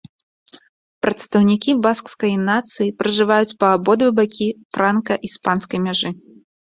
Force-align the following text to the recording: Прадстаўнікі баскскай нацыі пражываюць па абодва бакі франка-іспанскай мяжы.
Прадстаўнікі 1.05 1.75
баскскай 1.83 2.33
нацыі 2.47 2.89
пражываюць 3.01 3.55
па 3.65 3.69
абодва 3.77 4.09
бакі 4.21 4.47
франка-іспанскай 4.79 5.79
мяжы. 5.89 6.09